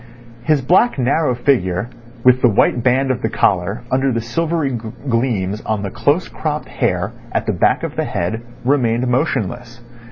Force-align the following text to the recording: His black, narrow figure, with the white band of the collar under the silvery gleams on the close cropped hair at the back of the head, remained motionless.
His 0.41 0.61
black, 0.63 0.97
narrow 0.97 1.35
figure, 1.35 1.87
with 2.23 2.41
the 2.41 2.49
white 2.49 2.81
band 2.81 3.11
of 3.11 3.21
the 3.21 3.29
collar 3.29 3.83
under 3.91 4.11
the 4.11 4.19
silvery 4.19 4.71
gleams 4.71 5.61
on 5.61 5.83
the 5.83 5.91
close 5.91 6.27
cropped 6.27 6.67
hair 6.69 7.11
at 7.31 7.45
the 7.45 7.53
back 7.53 7.83
of 7.83 7.95
the 7.95 8.05
head, 8.05 8.41
remained 8.65 9.07
motionless. 9.07 9.79